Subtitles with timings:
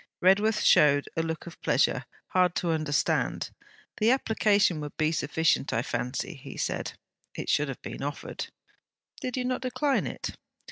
[0.19, 3.51] Redworth showed a look of pleasure, hard to understand.
[3.97, 6.93] 'The application would be sufficient, I fancy,' he said.
[7.35, 8.47] 'It should have been offered.'
[9.19, 10.35] 'Did you not decline it?'